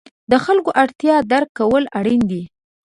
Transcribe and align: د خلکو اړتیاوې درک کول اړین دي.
د 0.31 0.33
خلکو 0.45 0.69
اړتیاوې 0.81 1.27
درک 1.31 1.49
کول 1.59 1.83
اړین 1.99 2.21
دي. 2.31 2.43